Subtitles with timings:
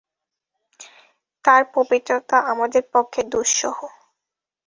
[1.45, 3.77] তার পবিত্রতা আমাদের পক্ষে দুঃসহ।